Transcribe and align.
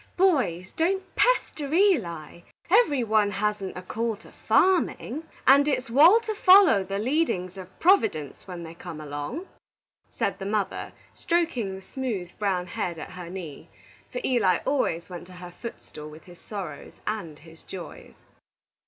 "Boys, 0.17 0.71
don't 0.71 1.03
pester 1.13 1.71
Eli. 1.71 2.39
Every 2.71 3.03
one 3.03 3.29
hasn't 3.29 3.77
a 3.77 3.83
call 3.83 4.15
to 4.15 4.31
farmin', 4.31 5.25
and 5.45 5.67
it's 5.67 5.91
wal 5.91 6.19
to 6.21 6.33
foller 6.33 6.83
the 6.83 6.97
leadin's 6.97 7.55
of 7.55 7.79
Providence 7.79 8.47
when 8.47 8.63
they 8.63 8.73
come 8.73 8.99
along," 8.99 9.45
said 10.09 10.39
the 10.39 10.45
mother, 10.47 10.91
stroking 11.13 11.75
the 11.75 11.83
smooth, 11.83 12.31
brown 12.39 12.65
head 12.65 12.97
at 12.97 13.11
her 13.11 13.29
knee; 13.29 13.69
for 14.11 14.19
Eli 14.25 14.57
always 14.65 15.07
went 15.07 15.27
to 15.27 15.33
her 15.33 15.51
footstool 15.51 16.09
with 16.09 16.23
his 16.23 16.39
sorrows 16.39 16.93
and 17.05 17.37
his 17.37 17.61
joys. 17.61 18.15